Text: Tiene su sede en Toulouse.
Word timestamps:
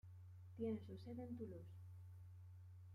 Tiene 0.57 0.79
su 0.79 0.97
sede 0.97 1.25
en 1.27 1.37
Toulouse. 1.37 1.77